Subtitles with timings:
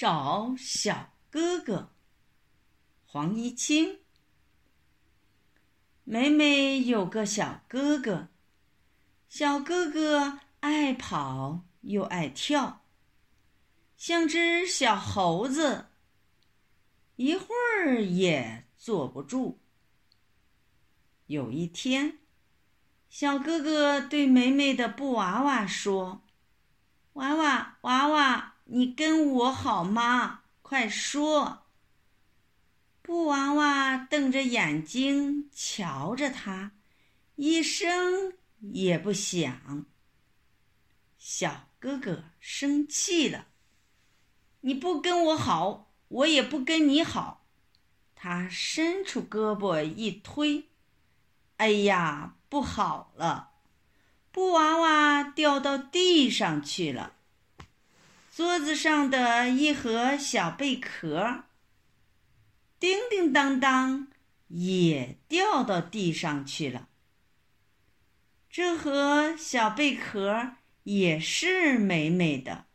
[0.00, 1.90] 找小哥哥。
[3.04, 3.98] 黄一清，
[6.04, 8.28] 梅梅有个小哥哥，
[9.28, 12.82] 小哥哥爱跑又爱跳，
[13.98, 15.88] 像只小猴子，
[17.16, 19.60] 一会儿也坐不住。
[21.26, 22.20] 有一天，
[23.10, 26.22] 小哥哥对梅梅的布娃娃说
[27.12, 30.42] ：“娃娃，娃娃，你跟我好吗？
[30.62, 31.66] 快说。”
[33.02, 36.72] 布娃娃瞪着眼睛瞧着他，
[37.34, 39.86] 一声也不响。
[41.18, 43.48] 小哥哥生气了
[44.62, 47.46] ：“你不跟我好，我也不跟你好。”
[48.14, 50.68] 他伸出胳膊一推，
[51.56, 53.50] 哎呀，不好了！
[54.30, 57.16] 布娃娃掉到地上去了，
[58.30, 61.44] 桌子上的一盒小贝壳。
[62.78, 64.06] 叮叮当当，
[64.48, 66.88] 也掉到地上去了。
[68.48, 70.52] 这盒小贝壳
[70.84, 72.66] 也是美美的，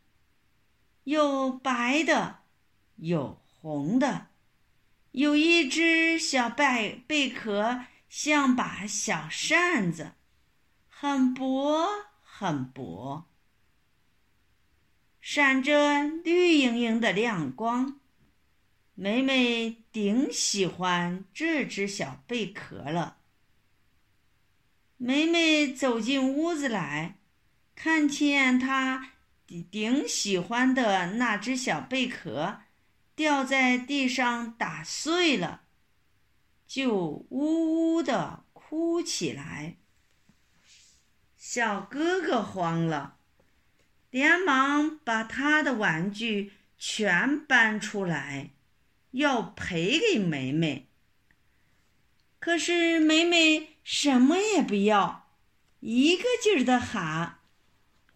[1.06, 2.40] 有白的，
[2.97, 4.28] 有红的，
[5.12, 10.12] 有一只小贝贝壳像把小扇子，
[10.88, 11.88] 很薄
[12.22, 13.25] 很薄，
[15.28, 18.00] 闪着绿莹莹的亮光。
[18.94, 23.18] 梅梅顶喜欢这只小贝壳了。
[24.98, 27.18] 梅梅走进屋子来，
[27.73, 29.14] 看见她
[29.72, 32.59] 顶喜欢的那只小贝壳
[33.16, 35.64] 掉在地上打碎了，
[36.68, 36.94] 就
[37.31, 39.78] 呜呜的哭起来。
[41.36, 43.15] 小哥哥慌了，
[44.16, 48.52] 连忙把他的玩具全搬出来。
[49.12, 50.88] 要赔给梅梅，
[52.40, 55.28] 可是梅梅什么也不要，
[55.81, 57.40] 一个劲儿的喊：“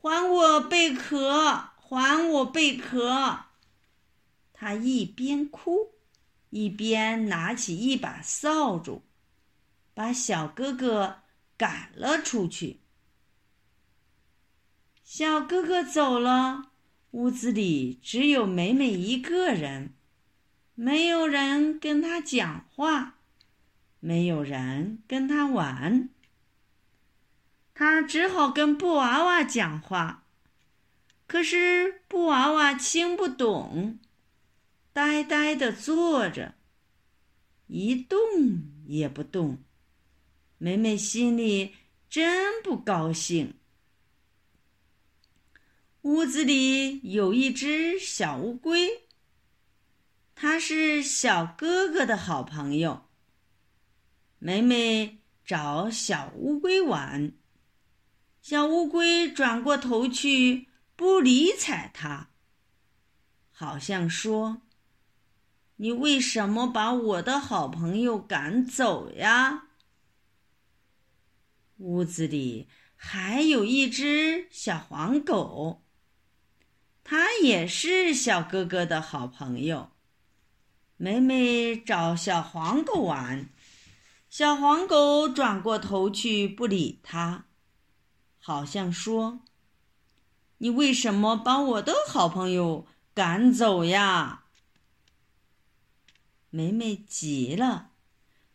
[0.02, 1.72] 还我贝壳！
[1.76, 3.48] 还我贝壳！”
[4.54, 5.96] 她一边哭，
[6.50, 9.02] 一边拿起一把扫帚，
[9.94, 11.24] 把小哥哥
[11.58, 12.80] 赶了出去。
[15.12, 16.70] 小哥哥走了，
[17.10, 19.96] 屋子里只有梅梅一个人。
[20.76, 23.16] 没有人跟他讲话，
[24.00, 26.10] 没有人跟他玩，
[27.74, 30.26] 他只好跟布娃娃讲话。
[31.26, 33.98] 可是布娃娃听不懂，
[34.94, 36.54] 呆呆的坐着，
[37.66, 38.20] 一动
[38.86, 39.58] 也不动。
[40.60, 41.74] 美美心里
[42.08, 43.56] 真不高兴。
[46.04, 49.08] 屋子里有一只小乌龟。
[50.34, 53.10] 它是小哥哥的好朋友。
[54.38, 57.34] 梅梅找小乌龟玩，
[58.42, 62.30] 小乌龟转过头去不理睬他，
[63.52, 64.62] 好像说
[65.76, 69.68] ：“你为什么把我的好朋友赶走呀？”
[71.76, 75.84] 屋子里还有一只小黄狗，
[77.10, 79.90] 他也是小哥哥的好朋友。
[80.96, 83.50] 美美找小黄狗玩，
[84.30, 87.46] 小黄狗转过头去不理它，
[88.40, 89.40] 好像说
[90.60, 94.44] ：“你为什么把我的好朋友赶走呀？”
[96.52, 97.90] 美美急了，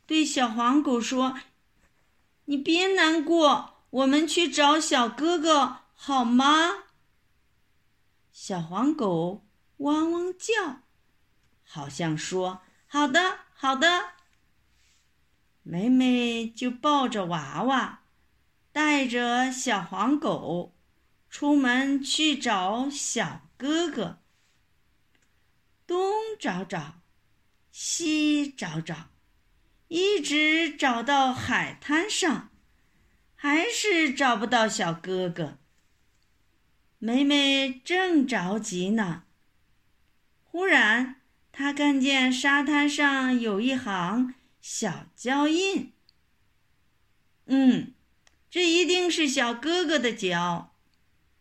[0.06, 1.40] 对小黄狗说
[2.46, 6.83] ：“你别难过，我们去找小哥哥好吗？”
[8.34, 9.46] 小黄狗
[9.76, 10.80] 汪汪叫。
[11.62, 14.14] 好像说：“好的，好的。”
[15.62, 18.02] 梅梅就抱着娃娃，
[18.72, 20.74] 带着小黄狗，
[21.30, 24.18] 出门去找小哥哥。
[25.86, 27.02] 东找找，
[27.70, 29.10] 西找找，
[29.86, 32.50] 一直找到海滩上，
[33.36, 35.58] 还是找不到小哥哥。
[37.04, 39.24] 梅梅正着急呢，
[40.42, 41.16] 忽然。
[41.52, 45.92] 她看见沙滩上有一行小脚印，
[47.44, 47.92] 嗯，
[48.48, 50.72] 这一定是小哥哥的脚。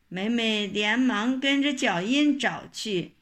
[0.09, 3.15] 梅梅连忙跟着脚印找去，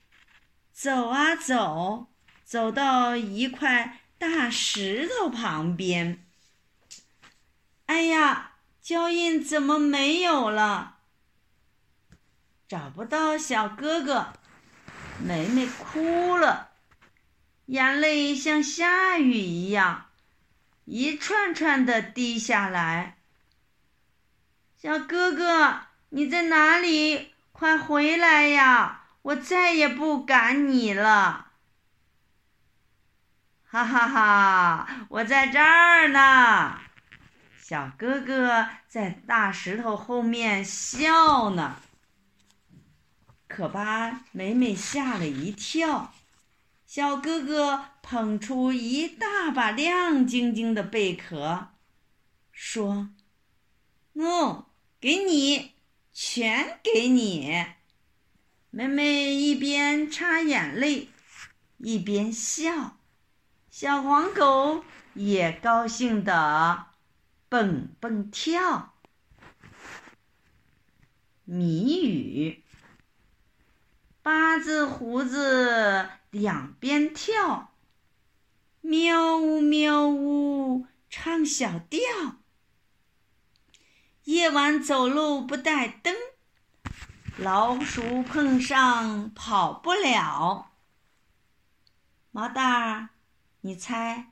[0.73, 2.07] 走啊走，
[2.43, 6.25] 走到一块大石头旁边。
[7.85, 11.00] 哎呀，脚印怎么没有了？
[12.71, 14.27] 找不到小哥哥。
[15.19, 16.69] 梅梅哭了，
[17.65, 20.05] 眼泪像下雨一样，
[20.85, 23.17] 一串串的滴下来。
[24.81, 25.81] 小哥哥，
[26.11, 27.33] 你在哪里？
[27.51, 29.01] 快回来呀！
[29.21, 31.47] 我再也不赶你了。
[33.67, 36.79] 哈哈哈，我在这儿呢。
[37.61, 41.75] 小哥哥在大石头后面笑呢，
[43.51, 46.13] 可把美美吓了一跳。
[46.85, 51.67] 小哥哥捧出一大把亮晶晶的贝壳，
[52.51, 53.09] 说
[54.15, 54.65] ：“喏，
[54.99, 55.71] 给你。”
[56.13, 57.65] 全给你，
[58.69, 61.07] 美美一边擦眼泪，
[61.77, 62.97] 一边笑，
[63.69, 64.83] 小黄狗
[65.13, 66.87] 也高兴的
[67.47, 68.93] 蹦蹦跳。
[71.45, 72.61] 谜语：
[74.23, 77.73] 八字胡子两边跳，
[78.81, 81.99] 喵呜喵呜唱小调。
[84.25, 86.13] 夜晚走路不带灯，
[87.37, 90.71] 老鼠碰上跑不了。
[92.29, 93.09] 毛蛋儿，
[93.61, 94.31] 你猜，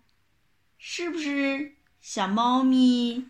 [0.77, 3.27] 是不是小猫咪